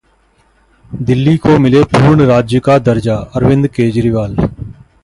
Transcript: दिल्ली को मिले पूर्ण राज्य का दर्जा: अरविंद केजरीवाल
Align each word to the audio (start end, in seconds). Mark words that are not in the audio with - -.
दिल्ली 1.01 1.35
को 1.37 1.57
मिले 1.59 1.83
पूर्ण 1.93 2.25
राज्य 2.27 2.59
का 2.59 2.77
दर्जा: 2.79 3.15
अरविंद 3.35 3.67
केजरीवाल 3.69 4.35